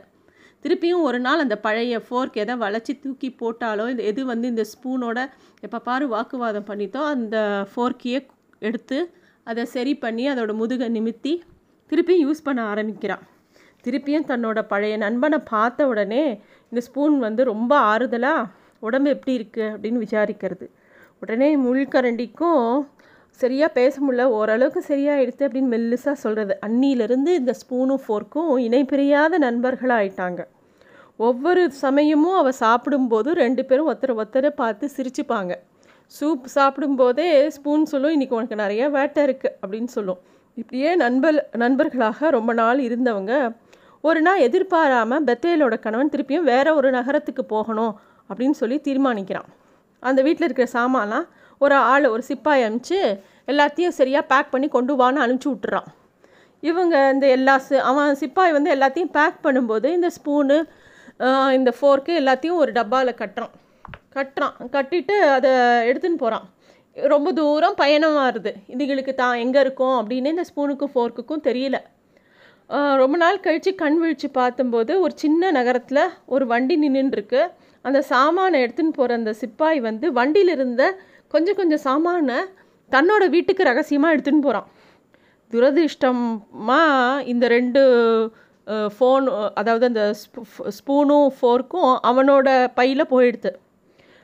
திருப்பியும் 0.66 1.06
ஒரு 1.10 1.20
நாள் 1.20 1.44
அந்த 1.44 1.56
பழைய 1.66 2.00
ஃபோர்க் 2.08 2.36
எதை 2.44 2.56
வளைச்சி 2.56 2.94
தூக்கி 3.00 3.30
போட்டாலோ 3.42 3.86
இந்த 3.90 4.04
எது 4.04 4.26
வந்து 4.26 4.48
இந்த 4.48 4.64
ஸ்பூனோட 4.72 5.20
எப்போ 5.62 5.80
பாரு 5.80 6.08
வாக்குவாதம் 6.08 6.68
பண்ணித்தோ 6.70 7.02
அந்த 7.16 7.38
ஃபோர்க்கையே 7.72 8.20
எடுத்து 8.60 9.00
அதை 9.44 9.66
சரி 9.66 9.94
பண்ணி 9.96 10.26
அதோட 10.34 10.54
முதுகை 10.54 10.90
நிமித்தி 10.98 11.34
திருப்பியும் 11.92 12.24
யூஸ் 12.26 12.44
பண்ண 12.44 12.62
ஆரம்பிக்கிறான் 12.64 13.24
திருப்பியும் 13.86 14.28
தன்னோட 14.28 14.60
பழைய 14.68 14.98
நண்பனை 14.98 15.40
பார்த்த 15.54 15.88
உடனே 15.88 16.24
இந்த 16.72 16.82
ஸ்பூன் 16.88 17.16
வந்து 17.20 17.44
ரொம்ப 17.44 17.74
ஆறுதலாக 17.92 18.50
உடம்பு 18.80 19.10
எப்படி 19.10 19.34
இருக்குது 19.40 19.72
அப்படின்னு 19.74 20.04
விசாரிக்கிறது. 20.06 20.66
உடனே 21.22 21.50
முள்கரண்டிக்கும் 21.58 22.68
சரியாக 23.40 23.72
பேச 23.74 23.94
முடியல 24.02 24.24
ஓரளவுக்கு 24.38 24.82
சரியாயிடுது 24.88 25.46
அப்படின்னு 25.48 25.74
மெல்லுசாக 25.76 26.16
சொல்கிறது 26.24 26.54
அன்னியிலேருந்து 26.68 27.32
இந்த 27.42 27.54
ஸ்பூனும் 27.62 28.04
ஃபோர்க்கும் 28.06 28.50
இணைப்பிரியாத 28.58 29.38
நண்பர்களாக 29.38 30.00
ஆயிட்டாங்க 30.00 30.42
ஒவ்வொரு 31.20 31.64
சமயமும் 31.72 32.38
அவள் 32.40 32.60
சாப்பிடும்போது 32.60 33.30
ரெண்டு 33.34 33.66
பேரும் 33.66 33.90
ஒருத்தரை 33.92 34.14
ஒருத்தரை 34.16 34.50
பார்த்து 34.62 34.86
சிரிச்சுப்பாங்க. 34.98 35.54
சூப் 36.14 36.48
சாப்பிடும்போதே 36.56 37.28
ஸ்பூன் 37.48 37.84
சொல்லும் 37.86 38.14
இன்றைக்கி 38.16 38.36
உனக்கு 38.38 38.56
நிறைய 38.56 38.84
வேட்டை 38.90 39.22
இருக்குது 39.26 39.54
அப்படின்னு 39.62 39.90
சொல்லும். 39.98 40.20
இப்படியே 40.58 40.90
நண்பர் 40.96 41.38
நண்பர்களாக 41.58 42.30
ரொம்ப 42.30 42.54
நாள் 42.54 42.80
இருந்தவங்க 42.80 43.34
ஒரு 44.04 44.22
நாள் 44.22 44.40
எதிர்பாராமல் 44.40 45.26
பெத்தேலோட 45.28 45.76
கணவன் 45.80 46.12
திருப்பியும் 46.14 46.48
வேற 46.54 46.68
ஒரு 46.76 46.90
நகரத்துக்கு 46.92 47.44
போகணும் 47.46 47.94
அப்படின்னு 48.30 48.58
சொல்லி 48.62 48.78
தீர்மானிக்கிறான். 48.88 49.50
அந்த 50.04 50.20
வீட்டில் 50.22 50.48
இருக்கிற 50.48 50.68
சாமான்லாம் 50.80 51.28
ஒரு 51.64 51.76
ஆள் 51.92 52.06
ஒரு 52.14 52.24
சிப்பாய் 52.30 52.66
அனுப்பிச்சு 52.68 53.00
எல்லாத்தையும் 53.52 53.98
சரியாக 54.00 54.30
பேக் 54.32 54.54
பண்ணி 54.54 54.68
கொண்டு 54.76 54.94
வான்னு 55.02 55.24
அனுப்பிச்சி 55.24 55.50
விட்டுறான். 55.52 55.88
இவங்க 56.64 56.96
இந்த 57.14 57.26
எல்லா 57.38 57.56
அவன் 57.90 58.20
சிப்பாய் 58.22 58.56
வந்து 58.58 58.70
எல்லாத்தையும் 58.76 59.14
பேக் 59.18 59.38
பண்ணும்போது 59.46 59.88
இந்த 59.98 60.10
ஸ்பூனு 60.18 60.58
இந்த 61.58 61.70
ஃபோர்க்கு 61.78 62.12
எல்லாத்தையும் 62.22 62.60
ஒரு 62.64 62.72
டப்பாவில் 62.80 63.20
கட்டுறான். 63.22 63.54
கட்டுறான். 64.16 64.56
கட்டிட்டு 64.76 65.16
அதை 65.36 65.52
எடுத்துன்னு 65.90 66.22
போகிறான் 66.24 66.48
ரொம்ப 66.98 67.30
தூரம் 67.40 67.78
பயணமாக 67.82 68.24
வருது. 68.28 68.52
இதுகளுக்கு 68.74 69.14
தான் 69.22 69.36
எங்கே 69.44 69.60
இருக்கோம் 69.66 69.98
அப்படின்னு 70.00 70.34
இந்த 70.36 70.46
ஸ்பூனுக்கும் 70.50 70.94
ஃபோர்க்குக்கும் 70.94 71.46
தெரியல. 71.50 71.78
ரொம்ப 73.02 73.16
நாள் 73.22 73.44
கழித்து 73.46 73.72
கண் 73.84 73.98
விழித்து 74.02 74.28
பார்த்தும்போது 74.40 74.94
ஒரு 75.06 75.14
சின்ன 75.24 75.52
நகரத்தில் 75.58 76.04
ஒரு 76.34 76.46
வண்டி 76.52 76.76
நின்றுருக்கு 76.84 77.42
அந்த 77.88 78.00
சாமானை 78.12 78.58
எடுத்துன்னு 78.64 78.98
போகிற 78.98 79.16
அந்த 79.20 79.32
சிப்பாய் 79.42 79.80
வந்து 79.88 80.08
வண்டியில் 80.20 80.54
இருந்த 80.56 80.84
கொஞ்சம் 81.34 81.58
கொஞ்சம் 81.60 81.84
சாமானை 81.88 82.38
தன்னோட 82.92 83.24
வீட்டுக்கு 83.36 83.70
ரகசியமாக 83.72 84.16
எடுத்துன்னு 84.16 84.46
போகிறான் 84.48 84.70
துரதிர்ஷ்டமாக 85.52 87.24
இந்த 87.32 87.46
ரெண்டு 87.58 87.82
ஃபோன் 88.96 89.26
அதாவது 89.60 89.86
அந்த 89.90 90.04
ஸ்பூனும் 90.78 91.30
ஃபோர்க்கும் 91.38 91.92
அவனோட 92.10 92.48
பையில் 92.78 93.12
போயிடுது. 93.14 93.52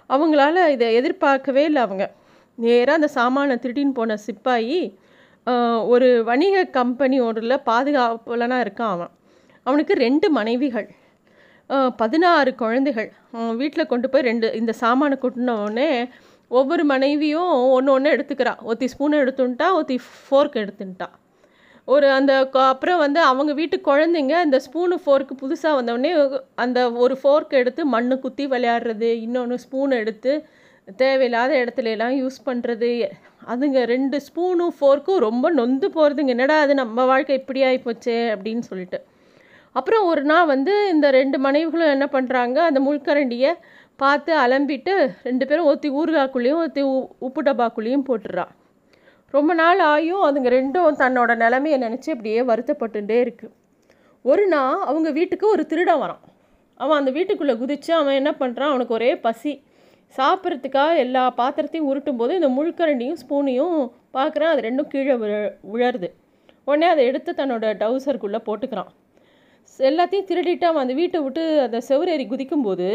அவங்களால 0.09 0.57
இதை 0.75 0.87
எதிர்பார்க்கவே 0.99 1.63
இல்லை 1.69 1.81
அவங்க. 1.87 2.05
நேராக 2.65 2.99
அந்த 2.99 3.09
சாமானை 3.17 3.55
திருடின்னு 3.63 3.97
போன 3.99 4.17
சிப்பாயி 4.27 4.79
ஒரு 5.93 6.07
வணிக 6.29 6.63
கம்பெனி 6.77 7.17
ஒன்றில் 7.27 7.63
பாதுகாப்புலனா 7.69 8.57
இருக்கான் 8.65 8.93
அவன். 8.95 9.11
அவனுக்கு 9.67 9.93
ரெண்டு 10.05 10.27
மனைவிகள். 10.37 10.87
பதினாறு 12.01 12.51
குழந்தைகள். 12.63 13.09
வீட்டில் 13.61 13.91
கொண்டு 13.91 14.07
போய் 14.11 14.27
ரெண்டு 14.29 14.47
இந்த 14.61 14.73
சாமானை 14.83 15.15
கொட்டினோடனே 15.23 15.89
ஒவ்வொரு 16.47 16.83
மனைவியும் 16.83 17.53
ஒன்று 17.77 17.91
ஒன்று 17.91 18.15
எடுத்துக்கிறா. 18.15 18.53
ஒத்தி 18.61 18.87
ஸ்பூன் 18.87 19.13
எடுத்துன்ட்டா 19.13 19.69
ஒத்தி 19.79 19.97
ஃபோர்க் 20.27 20.57
எடுத்துன்ட்டா 20.63 21.07
ஒரு 21.85 22.07
அந்த 22.11 22.31
அப்புறம் 22.51 22.97
வந்து 22.97 23.19
அவங்க 23.19 23.51
வீட்டு 23.53 23.77
குழந்தைங்க 23.85 24.35
அந்த 24.45 24.57
ஸ்பூனு 24.65 24.95
ஃபோர்க்கு 25.03 25.33
புதுசாக 25.41 25.77
வந்தோடனே 25.79 26.11
அந்த 26.55 26.79
ஒரு 27.03 27.17
ஃபோர்க் 27.21 27.53
எடுத்து 27.59 27.85
மண் 27.85 28.19
குத்தி 28.19 28.45
விளையாடுறது 28.47 29.09
இன்னொன்று 29.25 29.57
ஸ்பூன் 29.57 29.91
எடுத்து 29.91 30.33
தேவையில்லாத 30.95 31.51
இடத்துல 31.55 31.91
எல்லாம் 31.95 32.15
யூஸ் 32.21 32.37
பண்ணுறது 32.45 32.89
அதுங்க 33.51 33.79
ரெண்டு 33.93 34.17
ஸ்பூனும் 34.27 34.75
ஃபோர்க்கும் 34.79 35.23
ரொம்ப 35.27 35.49
நொந்து 35.51 35.87
போகிறதுங்க 35.95 36.33
என்னடா 36.35 36.57
அது 36.59 36.73
நம்ம 36.73 37.05
வாழ்க்கை 37.05 37.35
இப்படி 37.39 37.61
ஆகிப்போச்சே 37.63 38.17
அப்படின்னு 38.33 38.59
சொல்லிட்டு. 38.59 38.99
அப்புறம் 39.71 40.05
ஒரு 40.05 40.21
நாள் 40.23 40.45
வந்து 40.45 40.73
இந்த 40.93 41.07
ரெண்டு 41.11 41.37
மனைவிகளும் 41.39 41.93
என்ன 41.95 42.05
பண்ணுறாங்க 42.11 42.57
அந்த 42.69 42.79
முள்கரண்டியை 42.79 43.51
பார்த்து 44.01 44.31
அலம்பிட்டு 44.37 44.93
ரெண்டு 45.23 45.45
பேரும் 45.49 45.69
ஒத்தி 45.71 45.89
ஊறுகாக்குள்ளேயும் 45.99 46.63
ஒத்தி 46.65 46.81
உப்பு 47.27 47.41
டப்பாக்குள்ளேயும் 47.47 48.07
போட்டுடுறான் 48.09 48.51
ரொம்ப 49.33 49.51
நாள் 49.61 49.81
ஆயும் 49.93 50.25
அதுங்க 50.27 50.49
ரெண்டும் 50.57 50.99
தன்னோட 51.03 51.31
நிலமையை 51.43 51.77
நினச்சி 51.85 52.09
அப்படியே 52.15 52.41
வருத்தப்பட்டுட்டே 52.51 53.17
இருக்குது 53.25 53.55
ஒரு 54.25 54.43
நாள் 54.47 54.83
அவங்க 54.89 55.09
வீட்டுக்கு 55.17 55.45
ஒரு 55.53 55.63
திருடன் 55.71 56.01
வரான். 56.03 56.21
அவன் 56.79 56.97
அந்த 56.97 57.11
வீட்டுக்குள்ளே 57.17 57.55
குதித்து 57.57 57.91
அவன் 57.93 58.17
என்ன 58.19 58.31
பண்ணுறான் 58.39 58.71
அவனுக்கு 58.71 58.93
ஒரே 58.93 59.11
பசி. 59.25 59.53
சாப்பிட்றதுக்காக 60.15 61.01
எல்லா 61.05 61.23
பாத்திரத்தையும் 61.37 61.89
உருட்டும் 61.91 62.19
போது 62.21 62.33
இந்த 62.39 62.49
முள்கரண்டியும் 62.57 63.19
ஸ்பூனையும் 63.23 63.77
பார்க்குறான். 64.17 64.51
அது 64.53 64.61
ரெண்டும் 64.67 64.91
கீழே 64.93 65.15
விழ 65.73 65.91
உடனே 66.69 66.87
அதை 66.93 67.03
எடுத்து 67.09 67.31
தன்னோட 67.31 67.65
டவுசருக்குள்ளே 67.81 68.39
போட்டுக்கிறான். 68.47 68.91
எல்லாத்தையும் 69.79 70.27
திருடிட்டு 70.29 70.65
அவன் 70.69 70.83
அந்த 70.85 70.95
வீட்டை 70.99 71.19
விட்டு 71.25 71.43
அந்த 71.65 71.77
செவ்வரேறி 71.89 72.25
குதிக்கும்போது 72.33 72.87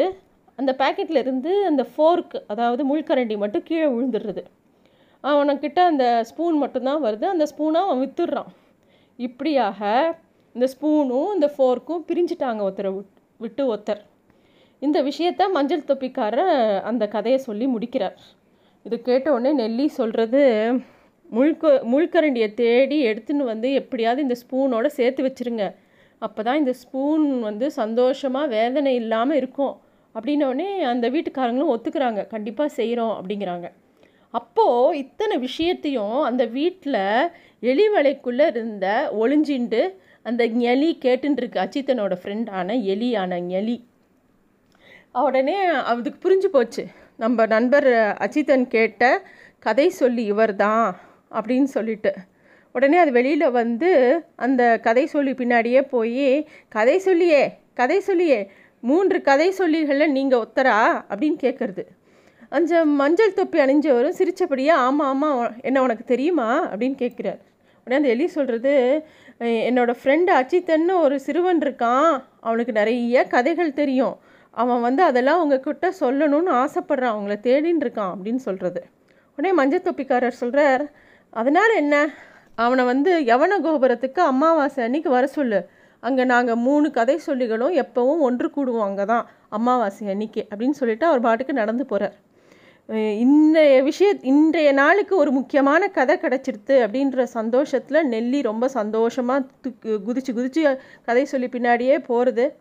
அந்த 0.58 0.70
பேக்கெட்லேருந்து 0.80 1.20
இருந்து 1.22 1.52
அந்த 1.70 1.82
ஃபோர்க் 1.92 2.34
அதாவது 2.52 2.82
முள்கரண்டி 2.90 3.36
மட்டும் 3.42 3.66
கீழே 3.68 3.86
விழுந்துடுறது. 3.94 4.42
அவனுக்கிட்ட 5.24 5.80
அந்த 5.90 6.04
ஸ்பூன் 6.30 6.56
மட்டும்தான் 6.62 7.02
வருது. 7.06 7.26
அந்த 7.34 7.44
ஸ்பூனாக 7.52 7.86
அவன் 7.86 8.02
வித்துடுறான். 8.02 8.50
இப்படியாக 9.18 9.80
இந்த 10.54 10.66
ஸ்பூனும் 10.74 11.30
இந்த 11.36 11.48
ஃபோர்க்கும் 11.56 12.04
பிரிஞ்சிட்டாங்க 12.08 12.62
ஒருத்தரை 12.68 12.90
விட்டு 13.40 13.62
ஒருத்தர். 13.72 14.02
இந்த 14.82 14.98
விஷயத்த 15.08 15.42
மஞ்சள் 15.56 15.88
தொப்பிக்காரர் 15.90 16.54
அந்த 16.90 17.04
கதையை 17.08 17.38
சொல்லி 17.48 17.66
முடிக்கிறார். 17.74 18.16
இது 18.86 18.96
கேட்ட 19.08 19.26
உடனே 19.34 19.52
நெல்லி 19.62 19.86
சொல்கிறது 20.00 20.40
முழுக்க 21.36 21.70
முழுக்கரண்டியை 21.92 22.48
தேடி 22.54 22.96
எடுத்துன்னு 23.10 23.44
வந்து 23.52 23.68
எப்படியாவது 23.80 24.24
இந்த 24.26 24.36
ஸ்பூனோட 24.42 24.86
சேர்த்து 24.98 25.22
வச்சுருங்க. 25.26 25.66
அப்போ 26.18 26.40
தான் 26.46 26.60
இந்த 26.62 26.72
ஸ்பூன் 26.82 27.24
வந்து 27.48 27.66
சந்தோஷமாக 27.80 28.52
வேதனை 28.56 28.92
இல்லாமல் 29.02 29.38
இருக்கும். 29.40 29.74
அப்படின்னோடனே 30.14 30.68
அந்த 30.92 31.06
வீட்டுக்காரங்களும் 31.10 31.72
ஒத்துக்கிறாங்க. 31.74 32.26
கண்டிப்பாக 32.26 32.74
செய்கிறோம் 32.78 33.14
அப்படிங்கிறாங்க. 33.18 33.68
அப்போது 34.30 34.98
இத்தனை 34.98 35.38
விஷயத்தையும் 35.38 36.18
அந்த 36.22 36.42
வீட்டில் 36.58 37.02
எலிவலைக்குள்ளே 37.70 38.46
இருந்த 38.54 38.86
ஒளிஞ்சிண்டு 39.22 39.82
அந்த 40.28 40.42
எலி 40.72 40.90
கேட்டுருக்கு 41.04 41.58
அச்சித்தனோட 41.64 42.14
ஃப்ரெண்டான 42.22 42.76
எலியான 42.94 43.38
எலி 43.60 43.76
உடனே 45.26 45.56
அதுக்கு 45.92 46.18
புரிஞ்சு 46.24 46.48
போச்சு. 46.56 46.82
நம்ம 47.16 47.46
நண்பர் 47.46 47.88
அச்சித்தன் 48.24 48.66
கேட்ட 48.76 49.10
கதை 49.58 49.88
சொல்லி 50.00 50.24
இவர் 50.24 50.54
தான் 50.56 50.86
அப்படின்னு 51.30 51.68
சொல்லிட்டு. 51.76 52.12
உடனே 52.74 52.96
அது 52.98 53.12
வெளியில் 53.12 53.54
வந்து 53.60 53.90
அந்த 54.36 54.62
கதை 54.86 55.04
சொல்லி 55.06 55.32
பின்னாடியே 55.32 55.80
போய் 55.94 56.48
கதை 56.68 56.96
சொல்லியே 56.98 57.42
கதை 57.80 57.98
சொல்லியே 58.00 58.38
மூன்று 58.82 59.18
கதை 59.22 59.48
சொல்லிகளில் 59.58 60.14
நீங்கள் 60.16 60.44
ஒத்தரா? 60.44 60.78
அப்படின்னு 61.10 61.36
கேட்குறது 61.42 61.82
அந்த 62.48 62.84
மஞ்சள் 62.84 63.36
தொப்பி 63.38 63.58
அணிஞ்சவரும் 63.58 64.16
சிரித்தபடியே 64.18 64.72
ஆமாம் 64.86 65.08
ஆமாம் 65.08 65.54
என்ன 65.60 65.82
உனக்கு 65.82 66.04
தெரியுமா? 66.04 66.48
அப்படின்னு 66.72 66.96
கேட்குறார் 67.02 67.40
உடனே 67.84 67.96
அந்த 68.00 68.08
எலி 68.14 68.26
சொல்கிறது 68.26 68.72
என்னோடய 69.40 69.94
ஃப்ரெண்டு 70.02 70.32
அச்சித்தன்னு 70.40 70.94
ஒரு 71.00 71.16
சிறுவன் 71.20 71.58
இருக்கான். 71.58 72.22
அவனுக்கு 72.40 72.72
நிறைய 72.72 73.24
கதைகள் 73.24 73.72
தெரியும். 73.72 74.16
அவன் 74.50 74.80
வந்து 74.80 75.02
அதெல்லாம் 75.02 75.40
உங்ககிட்ட 75.42 75.86
சொல்லணும்னு 76.00 76.52
ஆசைப்பட்றான். 76.62 77.14
அவங்கள 77.14 77.36
தேடின்னு 77.46 77.82
இருக்கான். 77.84 78.12
அப்படின்னு 78.14 78.42
சொல்கிறது 78.48 78.82
உடனே 79.36 79.54
மஞ்சள் 79.54 79.86
தொப்பிக்காரர் 79.88 80.40
சொல்கிறார் 80.42 80.84
அதனால் 81.30 81.74
என்ன? 81.74 81.94
அவனை 82.54 82.84
வந்து 82.84 83.12
யவன 83.30 83.52
கோபுரத்துக்கு 83.64 84.20
அமாவாசை 84.32 84.84
அன்னைக்கு 84.84 85.10
வர 85.10 85.26
சொல்லு. 85.26 85.60
அங்கே 86.02 86.24
நாங்கள் 86.24 86.56
மூணு 86.56 86.90
கதை 86.90 87.20
சொல்லிகளும் 87.26 87.74
எப்போவும் 87.74 88.18
ஒன்று 88.18 88.50
கூடுவோம் 88.54 88.86
அங்கே 88.86 89.04
தான் 89.04 89.26
அமாவாசை 89.48 90.08
அன்னைக்கு 90.08 90.46
அப்படின்னு 90.50 90.70
சொல்லிட்டு 90.70 91.06
அவர் 91.06 91.20
பாட்டுக்கு 91.20 91.52
நடந்து 91.52 91.86
போகிறார் 91.86 92.16
இன்றைய 93.18 93.82
விஷய 93.82 94.14
இன்றைய 94.22 94.72
நாளுக்கு 94.72 95.16
ஒரு 95.16 95.30
முக்கியமான 95.30 95.88
கதை 95.88 96.16
கிடச்சிருது 96.16 96.76
அப்படின்ற 96.84 97.22
சந்தோஷத்தில் 97.22 98.08
நெல்லி 98.08 98.42
ரொம்ப 98.42 98.68
சந்தோஷமாக 98.68 99.44
குதிச்சு 100.06 100.32
குதிச்சு 100.32 100.62
கதை 101.04 101.24
சொல்லி 101.24 101.46
பின்னாடியே 101.46 101.98
போகிறது 101.98 102.56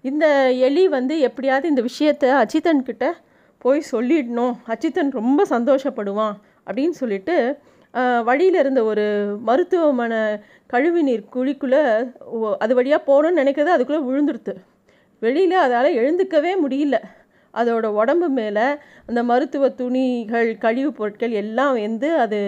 இந்த 0.00 0.26
எலி 0.52 0.88
வந்து 0.88 1.18
எப்படியாவது 1.18 1.68
இந்த 1.68 1.82
விஷயத்தை 1.82 2.30
அச்சித்தன்கிட்ட 2.30 3.06
போய் 3.58 3.82
சொல்லிடணும். 3.92 4.54
அச்சித்தன் 4.66 5.10
ரொம்ப 5.10 5.46
சந்தோஷப்படுவான் 5.50 6.34
அப்படின்னு 6.66 6.96
சொல்லிட்டு 6.96 7.36
வழியில் 8.28 8.58
இருந்த 8.62 8.80
ஒரு 8.84 9.04
மருத்துவமனை 9.48 10.20
கழிவுநீர் 10.72 11.22
குழிக்குள்ளே 11.34 11.82
அது 12.58 12.72
வழியாக 12.74 13.02
போகணுன்னு 13.08 13.40
நினைக்கிறது 13.42 13.74
அதுக்குள்ளே 13.74 14.02
விழுந்துருது 14.08 14.54
வெளியில் 15.22 15.56
அதால் 15.64 15.98
எழுந்துக்கவே 16.00 16.52
முடியல. 16.64 16.96
அதோட 17.54 17.86
உடம்பு 18.00 18.28
மேலே 18.28 18.66
அந்த 19.06 19.20
மருத்துவ 19.22 19.68
துணிகள் 19.80 20.50
கழிவுப் 20.64 20.96
பொருட்கள் 20.98 21.34
எல்லாம் 21.42 21.74
வந்து 21.80 22.08
அது 22.24 22.40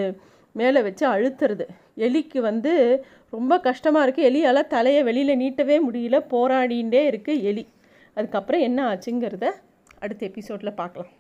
மேலே 0.53 0.81
வச்சு 0.83 1.05
அழுத்துறது 1.07 1.67
எலிக்கு 2.07 2.39
வந்து 2.41 2.73
ரொம்ப 3.31 3.61
கஷ்டமாக 3.61 4.05
இருக்குது 4.07 4.29
எலியால் 4.31 4.71
தலையை 4.75 5.03
வெளியில் 5.03 5.41
நீட்டவே 5.45 5.79
முடியல. 5.89 6.19
போராடிகிட்டே 6.35 7.03
இருக்குது 7.13 7.43
எலி. 7.53 7.65
அதுக்கப்புறம் 8.17 8.61
என்ன 8.61 8.79
ஆச்சுங்கிறத 8.93 9.47
அடுத்த 10.01 10.23
எபிசோடில் 10.27 10.79
பார்க்கலாம் 10.83 11.13